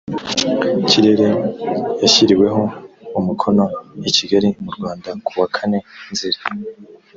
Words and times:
kirere 0.87 1.27
yashyiriweho 2.01 2.63
umukono 3.19 3.63
i 4.09 4.11
kigali 4.17 4.49
mu 4.63 4.71
rwanda 4.75 5.09
ku 5.25 5.31
wa 5.39 5.47
kane 5.55 5.79
nzeri 6.11 6.39